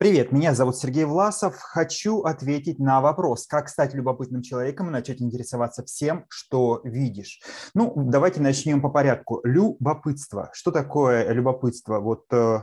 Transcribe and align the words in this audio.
Привет, 0.00 0.30
меня 0.30 0.54
зовут 0.54 0.76
Сергей 0.76 1.04
Власов. 1.06 1.56
Хочу 1.58 2.20
ответить 2.20 2.78
на 2.78 3.00
вопрос, 3.00 3.48
как 3.48 3.68
стать 3.68 3.94
любопытным 3.94 4.42
человеком 4.42 4.86
и 4.86 4.92
начать 4.92 5.20
интересоваться 5.20 5.84
всем, 5.84 6.24
что 6.28 6.80
видишь. 6.84 7.40
Ну, 7.74 7.92
давайте 7.96 8.40
начнем 8.40 8.80
по 8.80 8.90
порядку. 8.90 9.40
Любопытство. 9.42 10.50
Что 10.52 10.70
такое 10.70 11.32
любопытство? 11.32 11.98
Вот 11.98 12.32
э, 12.32 12.62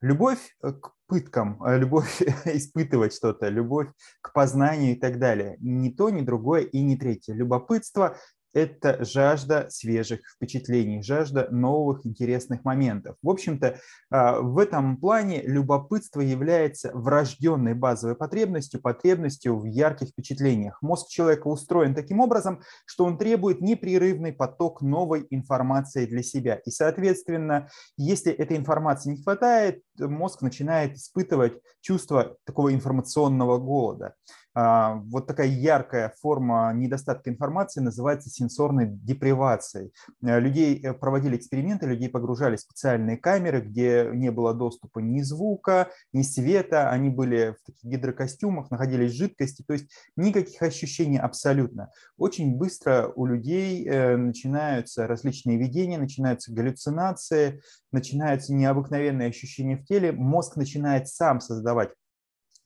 любовь 0.00 0.56
к 0.60 0.90
пыткам, 1.06 1.62
э, 1.64 1.78
любовь 1.78 2.20
испытывать 2.44 3.14
что-то, 3.14 3.48
любовь 3.50 3.86
к 4.20 4.32
познанию 4.32 4.96
и 4.96 4.98
так 4.98 5.20
далее. 5.20 5.56
Ни 5.60 5.90
то, 5.90 6.10
ни 6.10 6.22
другое 6.22 6.62
и 6.62 6.82
ни 6.82 6.96
третье. 6.96 7.34
Любопытство 7.34 8.16
это 8.54 9.04
жажда 9.04 9.66
свежих 9.68 10.20
впечатлений, 10.36 11.02
жажда 11.02 11.48
новых 11.50 12.06
интересных 12.06 12.64
моментов. 12.64 13.16
В 13.22 13.28
общем-то, 13.28 13.78
а, 14.10 14.40
в 14.40 14.58
этом 14.58 14.96
плане 14.96 15.42
любопытство 15.42 16.20
является 16.20 16.92
врожденной 16.94 17.74
базовой 17.74 18.14
потребностью, 18.14 18.80
потребностью 18.80 19.58
в 19.58 19.64
ярких 19.64 20.08
впечатлениях. 20.08 20.80
Мозг 20.80 21.08
человека 21.08 21.48
устроен 21.48 21.94
таким 21.94 22.20
образом, 22.20 22.62
что 22.86 23.04
он 23.04 23.18
требует 23.18 23.60
непрерывный 23.60 24.32
поток 24.32 24.80
новой 24.82 25.26
информации 25.30 26.06
для 26.06 26.22
себя. 26.22 26.54
И, 26.64 26.70
соответственно, 26.70 27.68
если 27.96 28.32
этой 28.32 28.56
информации 28.56 29.10
не 29.10 29.22
хватает, 29.22 29.82
мозг 29.98 30.42
начинает 30.42 30.96
испытывать 30.96 31.54
чувство 31.80 32.36
такого 32.44 32.72
информационного 32.72 33.58
голода. 33.58 34.14
А, 34.56 35.02
вот 35.06 35.26
такая 35.26 35.48
яркая 35.48 36.14
форма 36.20 36.72
недостатка 36.72 37.28
информации 37.28 37.80
называется 37.80 38.30
сенсорной 38.30 38.86
депривацией. 38.86 39.92
Э, 40.22 40.38
людей 40.38 40.80
э, 40.80 40.94
проводили 40.94 41.36
эксперименты, 41.36 41.86
людей 41.86 42.08
погружали 42.08 42.54
в 42.54 42.60
специальные 42.60 43.16
камеры, 43.16 43.60
где 43.60 44.08
не 44.12 44.30
было 44.30 44.54
доступа 44.54 45.00
ни 45.00 45.22
звука, 45.22 45.88
ни 46.12 46.22
света, 46.22 46.90
они 46.90 47.10
были 47.10 47.56
в 47.60 47.66
таких 47.66 47.84
гидрокостюмах, 47.84 48.70
находились 48.70 49.12
в 49.12 49.16
жидкости, 49.16 49.64
то 49.66 49.72
есть 49.72 49.90
никаких 50.16 50.62
ощущений 50.62 51.18
абсолютно. 51.18 51.90
Очень 52.16 52.56
быстро 52.56 53.12
у 53.16 53.26
людей 53.26 53.84
э, 53.88 54.16
начинаются 54.16 55.08
различные 55.08 55.58
видения, 55.58 55.98
начинаются 55.98 56.52
галлюцинации, 56.52 57.60
начинаются 57.90 58.54
необыкновенные 58.54 59.30
ощущения 59.30 59.76
в 59.76 59.84
теле, 59.84 60.12
мозг 60.12 60.54
начинает 60.56 61.08
сам 61.08 61.40
создавать 61.40 61.90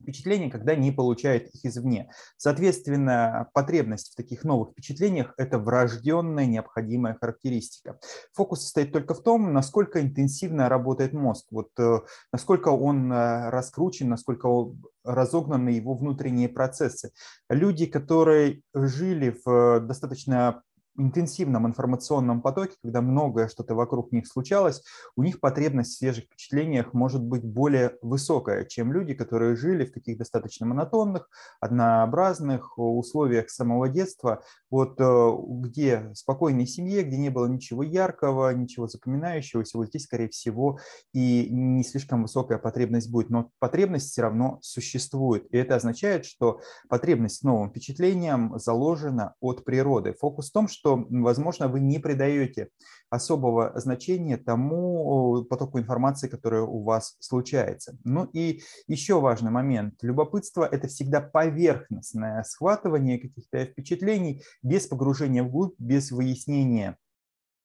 впечатления, 0.00 0.50
когда 0.50 0.74
не 0.74 0.92
получает 0.92 1.48
их 1.54 1.64
извне. 1.64 2.10
Соответственно, 2.36 3.48
потребность 3.52 4.12
в 4.12 4.16
таких 4.16 4.44
новых 4.44 4.70
впечатлениях– 4.70 5.34
это 5.36 5.58
врожденная 5.58 6.46
необходимая 6.46 7.14
характеристика. 7.14 7.98
Фокус 8.34 8.62
состоит 8.62 8.92
только 8.92 9.14
в 9.14 9.22
том, 9.22 9.52
насколько 9.52 10.00
интенсивно 10.00 10.68
работает 10.68 11.12
мозг, 11.12 11.46
вот, 11.50 11.70
э, 11.78 12.00
насколько 12.32 12.68
он 12.68 13.12
э, 13.12 13.50
раскручен, 13.50 14.08
насколько 14.08 14.46
он 14.46 14.82
разогнаны 15.04 15.70
его 15.70 15.94
внутренние 15.94 16.48
процессы. 16.48 17.12
Люди, 17.48 17.86
которые 17.86 18.62
жили 18.74 19.36
в 19.44 19.50
э, 19.50 19.80
достаточно 19.80 20.62
интенсивном 20.98 21.66
информационном 21.66 22.42
потоке, 22.42 22.74
когда 22.82 23.00
многое 23.00 23.48
что-то 23.48 23.74
вокруг 23.74 24.12
них 24.12 24.26
случалось, 24.26 24.82
у 25.16 25.22
них 25.22 25.40
потребность 25.40 25.94
в 25.94 25.98
свежих 25.98 26.24
впечатлениях 26.24 26.92
может 26.92 27.22
быть 27.22 27.44
более 27.44 27.96
высокая, 28.02 28.64
чем 28.64 28.92
люди, 28.92 29.14
которые 29.14 29.56
жили 29.56 29.84
в 29.84 29.92
таких 29.92 30.18
достаточно 30.18 30.66
монотонных, 30.66 31.28
однообразных 31.60 32.78
условиях 32.78 33.50
самого 33.50 33.88
детства, 33.88 34.42
вот 34.70 35.00
э, 35.00 35.30
где 35.48 36.10
спокойной 36.14 36.66
семье, 36.66 37.02
где 37.02 37.16
не 37.16 37.30
было 37.30 37.46
ничего 37.46 37.82
яркого, 37.82 38.52
ничего 38.52 38.86
запоминающегося, 38.86 39.78
вот 39.78 39.88
здесь, 39.88 40.04
скорее 40.04 40.28
всего, 40.28 40.78
и 41.12 41.48
не 41.50 41.84
слишком 41.84 42.22
высокая 42.22 42.58
потребность 42.58 43.10
будет, 43.10 43.30
но 43.30 43.50
потребность 43.58 44.10
все 44.10 44.22
равно 44.22 44.58
существует, 44.62 45.46
и 45.50 45.58
это 45.58 45.76
означает, 45.76 46.24
что 46.24 46.60
потребность 46.88 47.40
в 47.40 47.44
новым 47.44 47.70
впечатлениям 47.70 48.58
заложена 48.58 49.34
от 49.40 49.64
природы. 49.64 50.14
Фокус 50.18 50.50
в 50.50 50.52
том, 50.52 50.68
что 50.68 50.87
что, 50.88 51.06
возможно, 51.10 51.68
вы 51.68 51.80
не 51.80 51.98
придаете 51.98 52.68
особого 53.10 53.72
значения 53.78 54.36
тому 54.36 55.44
потоку 55.48 55.78
информации, 55.78 56.28
который 56.28 56.60
у 56.60 56.82
вас 56.82 57.16
случается. 57.20 57.96
Ну 58.04 58.28
и 58.32 58.60
еще 58.86 59.20
важный 59.20 59.50
момент. 59.50 59.94
Любопытство– 60.02 60.68
это 60.70 60.88
всегда 60.88 61.20
поверхностное 61.20 62.42
схватывание 62.44 63.18
каких-то 63.18 63.64
впечатлений 63.64 64.42
без 64.62 64.86
погружения 64.86 65.42
вглубь, 65.42 65.74
без 65.78 66.10
выяснения 66.10 66.96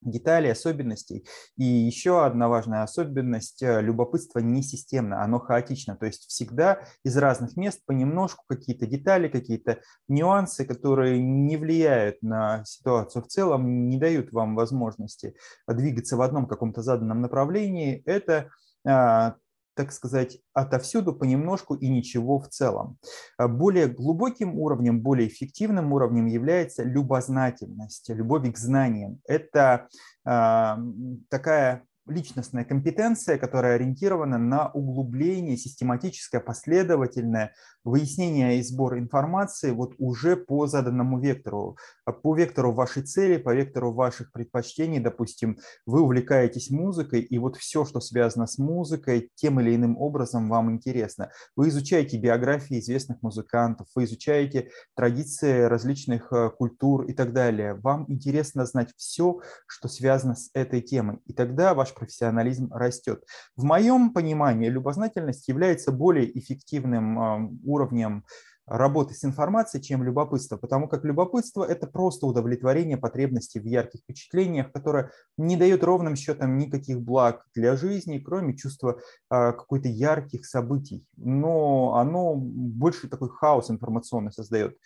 деталей, 0.06 0.52
особенностей. 0.52 1.26
И 1.58 1.64
еще 1.64 2.26
одна 2.26 2.50
важная 2.50 2.84
особенность– 2.84 3.62
любопытство 3.62 4.40
не 4.40 4.64
системно, 4.64 5.24
оно 5.24 5.40
хаотично. 5.40 5.96
То 5.96 6.06
есть 6.06 6.30
всегда 6.30 6.82
из 7.04 7.18
разных 7.18 7.56
мест 7.58 7.82
понемножку 7.86 8.44
какие-то 8.48 8.86
детали, 8.86 9.28
какие-то 9.28 9.80
нюансы, 10.08 10.66
которые 10.66 11.22
не 11.22 11.58
влияют 11.58 12.22
на 12.22 12.64
ситуацию 12.66 13.24
в 13.24 13.28
целом, 13.28 13.88
не 13.90 13.98
дают 13.98 14.32
вам 14.32 14.56
возможности 14.56 15.36
двигаться 15.68 16.18
в 16.18 16.22
одном 16.22 16.48
каком-то 16.48 16.82
заданном 16.82 17.22
направлении. 17.22 18.02
Это 18.06 18.50
а, 18.86 19.36
так 19.76 19.92
сказать, 19.92 20.40
отовсюду 20.54 21.14
понемножку 21.14 21.76
и 21.76 21.88
ничего 21.88 22.40
в 22.40 22.50
целом. 22.50 22.98
А 23.38 23.48
более 23.48 23.88
глубоким 23.88 24.58
уровнем, 24.60 25.02
более 25.02 25.28
эффективным 25.28 25.94
уровнем 25.94 26.28
является 26.28 26.84
любознательность, 26.84 28.10
любовь 28.10 28.52
к 28.52 28.58
знаниям. 28.58 29.20
Это 29.26 29.88
э, 30.26 30.76
такая 31.30 31.84
личностная 32.06 32.66
компетенция, 32.66 33.38
которая 33.38 33.76
ориентирована 33.76 34.38
на 34.38 34.70
углубление, 34.70 35.58
систематическое, 35.58 36.42
последовательное 36.42 37.54
выяснение 37.84 38.60
и 38.60 38.64
сбор 38.64 38.98
информации 38.98 39.72
вот 39.72 39.94
уже 39.98 40.36
по 40.36 40.68
заданному 40.68 41.20
вектору, 41.20 41.78
по 42.06 42.36
вектору 42.36 42.74
вашей 42.74 43.04
цели, 43.04 43.38
по 43.38 43.54
вектору 43.54 43.94
ваших 43.94 44.32
предпочтений. 44.32 45.00
Допустим, 45.00 45.58
вы 45.86 46.02
увлекаетесь 46.02 46.70
музыкой, 46.70 47.22
и 47.22 47.38
вот 47.38 47.58
все, 47.58 47.86
что 47.86 48.00
связано 48.00 48.48
с 48.48 48.58
музыкой, 48.58 49.32
тем 49.36 49.60
или 49.60 49.76
иным 49.76 49.98
образом 49.98 50.50
вам 50.50 50.72
интересно. 50.72 51.32
Вы 51.56 51.70
изучаете 51.70 52.18
биографии 52.18 52.80
известных 52.80 53.22
музыкантов, 53.22 53.88
вы 53.96 54.06
изучаете 54.06 54.70
традиции 54.96 55.62
различных 55.64 56.32
э, 56.32 56.50
культур 56.50 57.04
и 57.06 57.14
так 57.14 57.34
далее. 57.34 57.76
Вам 57.76 58.06
интересно 58.10 58.66
знать 58.66 58.94
все, 58.98 59.40
что 59.68 59.88
связано 59.88 60.36
с 60.36 60.50
этой 60.54 60.82
темой. 60.82 61.20
И 61.26 61.34
тогда 61.34 61.74
ваш 61.74 61.93
профессионализм 61.96 62.72
растет. 62.74 63.24
В 63.56 63.64
моем 63.64 64.14
понимании 64.14 64.70
любознательность 64.70 65.48
является 65.48 65.92
более 65.92 66.38
эффективным 66.38 67.60
уровнем 67.66 68.24
работы 68.66 69.14
с 69.14 69.26
информацией, 69.26 69.84
чем 69.84 70.04
любопытство, 70.04 70.58
потому 70.58 70.88
как 70.88 71.04
любопытство– 71.04 71.64
это 71.70 71.88
просто 71.88 72.26
удовлетворение 72.26 72.98
потребностей 72.98 73.60
в 73.60 73.66
ярких 73.66 74.02
впечатлениях, 74.02 74.72
которое 74.72 75.12
не 75.38 75.58
дает 75.58 75.84
ровным 75.84 76.16
счетом 76.16 76.58
никаких 76.58 77.02
благ 77.02 77.46
для 77.54 77.76
жизни, 77.76 78.20
кроме 78.20 78.56
чувства 78.56 79.00
а, 79.30 79.52
какой-то 79.52 79.90
ярких 79.90 80.46
событий. 80.46 81.06
Но 81.18 81.96
оно 81.96 82.36
больше 82.36 83.10
такой 83.10 83.30
хаос 83.30 83.70
информационный 83.70 84.32
создает 84.32 84.78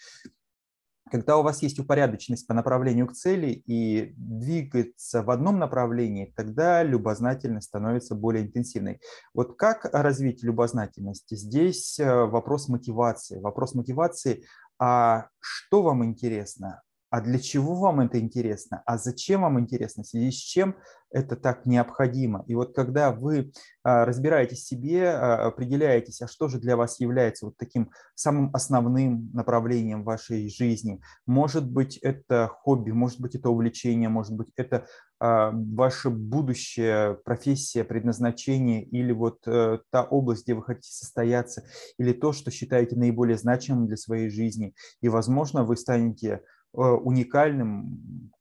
когда 1.11 1.37
у 1.37 1.43
вас 1.43 1.61
есть 1.61 1.79
упорядоченность 1.79 2.47
по 2.47 2.53
направлению 2.53 3.07
к 3.07 3.13
цели 3.13 3.63
и 3.65 4.13
двигается 4.17 5.23
в 5.23 5.29
одном 5.29 5.59
направлении, 5.59 6.33
тогда 6.35 6.83
любознательность 6.83 7.67
становится 7.67 8.15
более 8.15 8.45
интенсивной. 8.45 8.99
Вот 9.33 9.57
как 9.57 9.85
развить 9.93 10.43
любознательность? 10.43 11.27
Здесь 11.29 11.99
э, 11.99 12.25
вопрос 12.25 12.67
мотивации. 12.67 13.39
Вопрос 13.39 13.75
мотивации, 13.75 14.43
а 14.79 15.27
что 15.39 15.81
вам 15.81 16.05
интересно? 16.05 16.81
А 17.09 17.21
для 17.21 17.39
чего 17.39 17.75
вам 17.75 18.01
это 18.01 18.19
интересно, 18.19 18.83
а 18.85 18.97
зачем 18.97 19.41
вам 19.41 19.59
интересно, 19.59 20.03
в 20.03 20.07
с 20.07 20.35
чем 20.35 20.75
это 21.09 21.35
так 21.35 21.65
необходимо. 21.65 22.43
И 22.47 22.55
вот 22.55 22.75
когда 22.75 23.11
вы 23.11 23.51
а, 23.83 24.05
разбираетесь 24.05 24.65
себе, 24.65 25.09
а, 25.09 25.47
определяетесь, 25.47 26.21
а 26.21 26.27
что 26.27 26.47
же 26.47 26.59
для 26.59 26.75
вас 26.75 26.99
является 26.99 27.45
вот 27.45 27.57
таким 27.57 27.91
самым 28.15 28.49
основным 28.53 29.31
направлением 29.33 30.03
вашей 30.03 30.49
жизни, 30.49 31.01
может 31.25 31.69
быть, 31.69 31.97
это 31.97 32.49
хобби, 32.51 32.91
может 32.91 33.21
быть, 33.21 33.35
это 33.35 33.49
увлечение, 33.49 34.09
может 34.09 34.35
быть, 34.35 34.51
это 34.57 34.85
а, 35.19 35.51
ваше 35.51 36.09
будущее, 36.09 37.17
профессия, 37.23 37.83
предназначение 37.83 38.83
или 38.83 39.11
вот 39.11 39.47
э, 39.47 39.79
та 39.89 40.03
область, 40.03 40.43
где 40.43 40.53
вы 40.53 40.63
хотите 40.63 40.91
состояться, 40.91 41.63
или 41.97 42.13
то, 42.13 42.33
что 42.33 42.51
считаете 42.51 42.95
наиболее 42.95 43.37
значимым 43.37 43.87
для 43.87 43.97
своей 43.97 44.29
жизни. 44.29 44.75
И, 45.01 45.09
возможно, 45.09 45.63
вы 45.63 45.75
станете 45.75 46.41
уникальным 46.77 48.31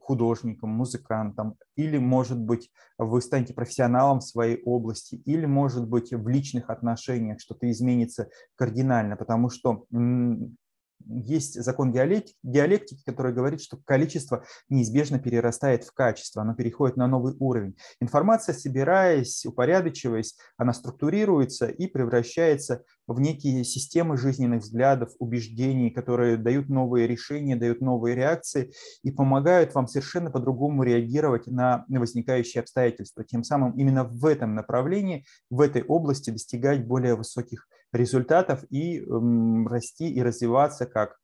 художником, 0.00 0.70
музыкантом, 0.70 1.56
или, 1.74 1.98
может 1.98 2.38
быть, 2.38 2.70
вы 2.96 3.20
станете 3.20 3.54
профессионалом 3.54 4.20
в 4.20 4.24
своей 4.24 4.62
области, 4.64 5.16
или, 5.16 5.46
может 5.46 5.88
быть, 5.88 6.12
в 6.12 6.28
личных 6.28 6.70
отношениях 6.70 7.40
что-то 7.40 7.68
изменится 7.70 8.28
кардинально, 8.54 9.16
потому 9.16 9.50
что 9.50 9.84
есть 11.08 11.60
закон 11.62 11.92
диалектики, 11.92 13.02
который 13.04 13.32
говорит, 13.32 13.60
что 13.60 13.76
количество 13.76 14.44
неизбежно 14.68 15.18
перерастает 15.18 15.84
в 15.84 15.92
качество, 15.92 16.42
оно 16.42 16.54
переходит 16.54 16.96
на 16.96 17.06
новый 17.06 17.34
уровень. 17.38 17.76
Информация, 18.00 18.54
собираясь, 18.54 19.46
упорядочиваясь, 19.46 20.36
она 20.56 20.72
структурируется 20.72 21.66
и 21.66 21.86
превращается 21.86 22.82
в 23.06 23.20
некие 23.20 23.64
системы 23.64 24.16
жизненных 24.16 24.62
взглядов, 24.62 25.12
убеждений, 25.18 25.90
которые 25.90 26.36
дают 26.36 26.68
новые 26.68 27.06
решения, 27.06 27.54
дают 27.54 27.80
новые 27.80 28.16
реакции 28.16 28.72
и 29.02 29.10
помогают 29.10 29.74
вам 29.74 29.86
совершенно 29.86 30.30
по-другому 30.30 30.82
реагировать 30.82 31.46
на 31.46 31.84
возникающие 31.88 32.60
обстоятельства. 32.60 33.24
Тем 33.24 33.44
самым 33.44 33.78
именно 33.78 34.04
в 34.04 34.26
этом 34.26 34.54
направлении, 34.54 35.24
в 35.50 35.60
этой 35.60 35.82
области 35.82 36.30
достигать 36.30 36.86
более 36.86 37.14
высоких 37.14 37.68
результатов 37.96 38.64
и 38.70 39.04
расти 39.68 40.08
и 40.12 40.22
развиваться 40.22 40.86
как 40.86 41.18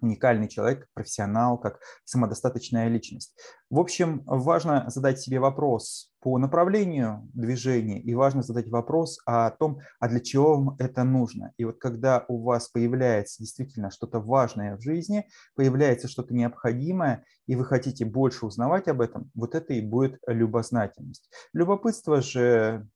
уникальный 0.00 0.48
человек, 0.48 0.80
как 0.80 0.92
профессионал, 0.94 1.58
как 1.58 1.80
самодостаточная 2.04 2.88
личность. 2.88 3.36
В 3.70 3.78
общем, 3.78 4.22
важно 4.26 4.88
задать 4.88 5.20
себе 5.20 5.40
вопрос 5.40 6.12
по 6.20 6.38
направлению 6.38 7.28
движения 7.34 8.00
и 8.00 8.14
важно 8.14 8.42
задать 8.42 8.68
вопрос 8.68 9.18
о 9.26 9.50
том, 9.50 9.80
а 10.00 10.08
для 10.08 10.20
чего 10.20 10.56
вам 10.56 10.76
это 10.78 11.04
нужно. 11.04 11.52
И 11.56 11.64
вот 11.64 11.78
когда 11.78 12.24
у 12.28 12.42
вас 12.42 12.68
появляется 12.68 13.42
действительно 13.42 13.90
что-то 13.90 14.20
важное 14.20 14.76
в 14.76 14.82
жизни, 14.82 15.28
появляется 15.54 16.08
что-то 16.08 16.34
необходимое, 16.34 17.24
и 17.46 17.56
вы 17.56 17.64
хотите 17.64 18.04
больше 18.04 18.46
узнавать 18.46 18.88
об 18.88 19.00
этом, 19.00 19.30
вот 19.34 19.54
это 19.54 19.74
и 19.74 19.80
будет 19.80 20.20
любознательность. 20.26 21.30
Любопытство 21.52 22.20
же 22.20 22.86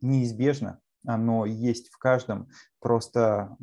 неизбежно, 0.00 0.80
оно 1.06 1.44
есть 1.44 1.90
в 1.90 1.98
каждом, 1.98 2.48
просто 2.80 3.56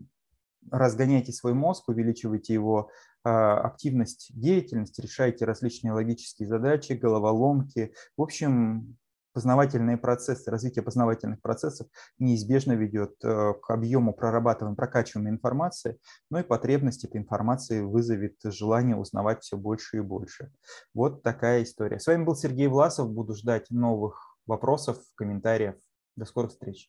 разгоняйте 0.70 1.32
свой 1.32 1.54
мозг, 1.54 1.90
увеличивайте 1.90 2.54
его 2.54 2.90
а, 3.24 3.60
активность, 3.62 4.32
деятельность, 4.34 5.00
решайте 5.00 5.46
различные 5.46 5.94
логические 5.94 6.48
задачи, 6.48 6.94
головоломки. 6.94 7.94
В 8.18 8.22
общем, 8.22 8.98
познавательные 9.34 9.98
процессы, 9.98 10.50
развитие 10.52 10.84
познавательных 10.84 11.42
процессов 11.42 11.88
неизбежно 12.20 12.74
ведет 12.74 13.14
э, 13.24 13.54
к 13.62 13.70
объему 13.70 14.14
прорабатываемой, 14.14 14.76
прокачиваемой 14.76 15.32
информации, 15.32 16.00
но 16.30 16.40
и 16.40 16.44
потребность 16.44 17.04
этой 17.04 17.18
информации 17.22 17.82
вызовет 17.82 18.36
желание 18.44 18.96
узнавать 18.96 19.44
все 19.44 19.58
больше 19.58 19.98
и 19.98 20.02
больше. 20.02 20.52
Вот 20.94 21.24
такая 21.24 21.64
история. 21.64 22.00
С 22.00 22.08
вами 22.08 22.24
был 22.24 22.36
Сергей 22.36 22.68
Власов. 22.68 23.12
Буду 23.12 23.34
ждать 23.34 23.70
новых 23.70 24.38
вопросов, 24.46 24.98
комментариев. 25.16 25.76
До 26.18 26.26
скорых 26.26 26.52
встреч. 26.52 26.80